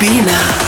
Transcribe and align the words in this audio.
Bobina. 0.00 0.67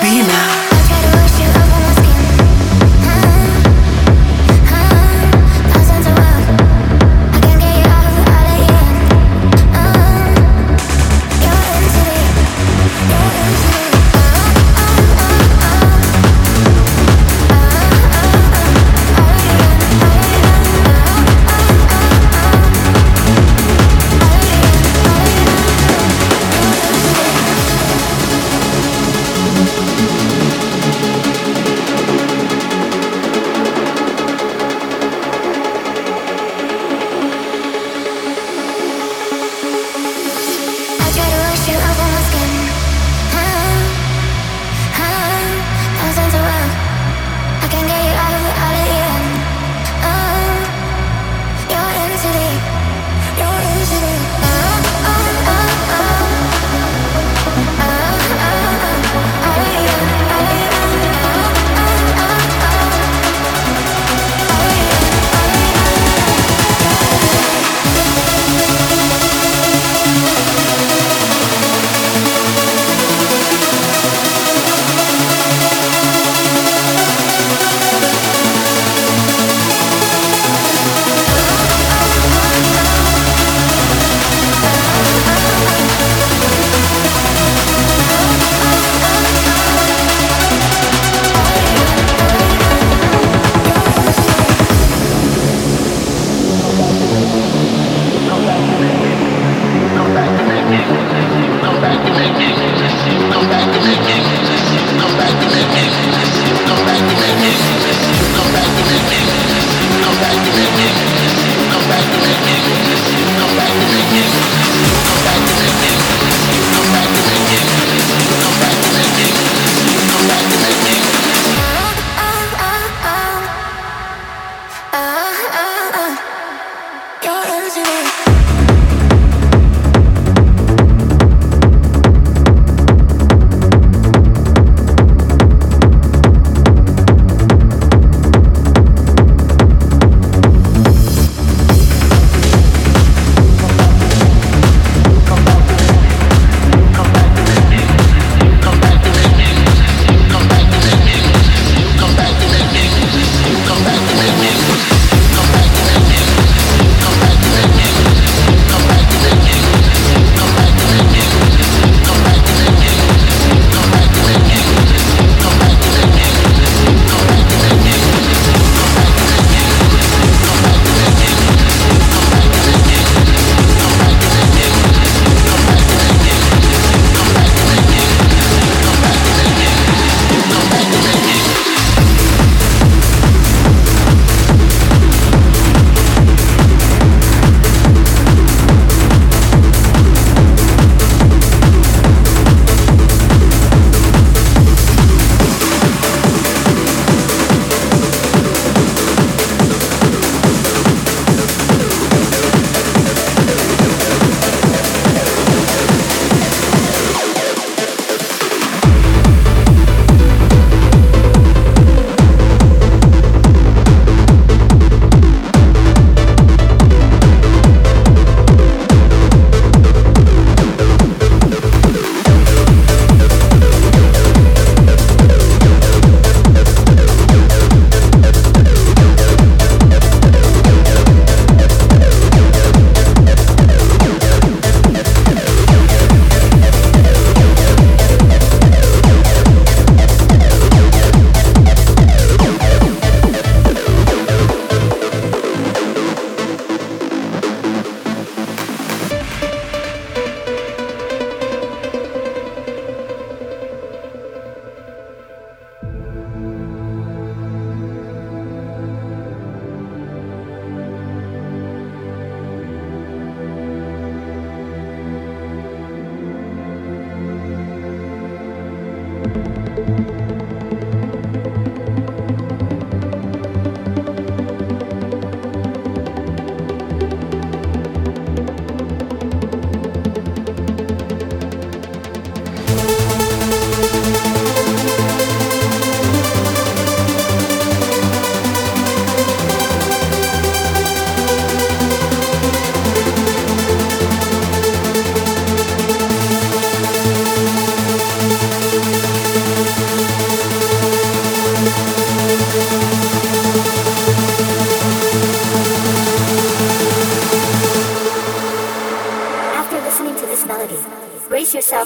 be 0.00 0.22
now. 0.26 0.53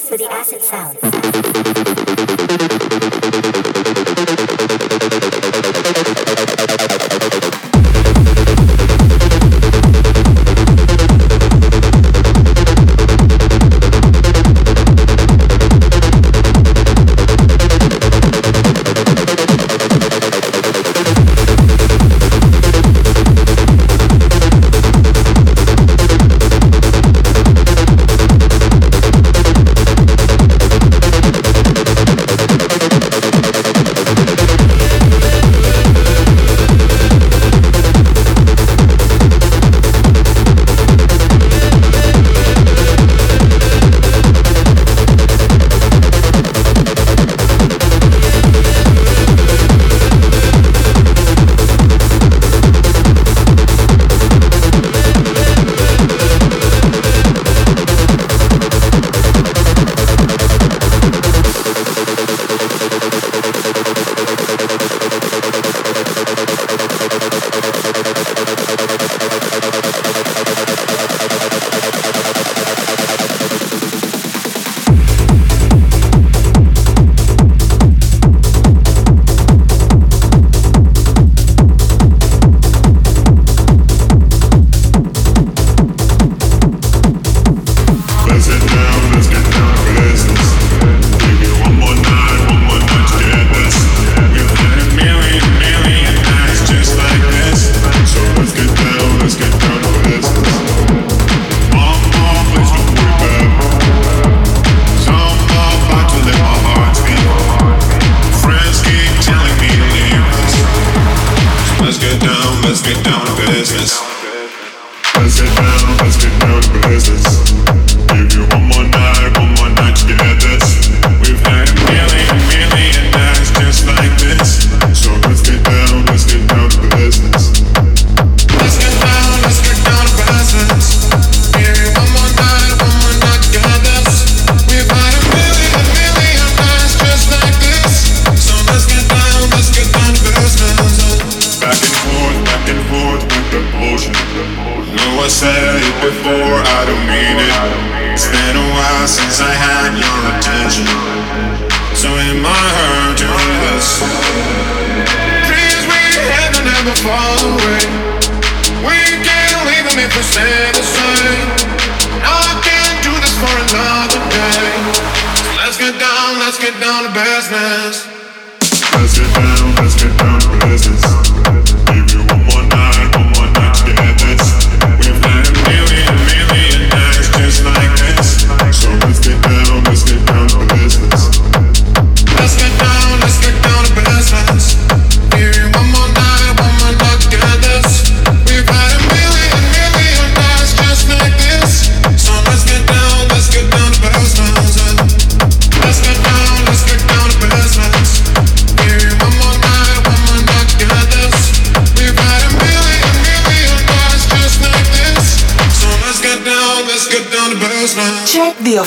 For 0.01 0.17
the 0.17 0.31
acid 0.31 0.63
sound. 0.63 2.08